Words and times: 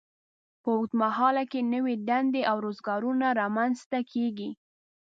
په 0.61 0.69
اوږد 0.77 0.91
مهال 1.01 1.35
کې 1.51 1.59
نوې 1.73 1.95
دندې 2.07 2.41
او 2.49 2.57
روزګارونه 2.65 3.27
رامینځته 3.39 3.99
کیږي. 4.11 4.49